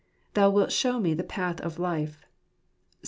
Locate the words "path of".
1.23-1.77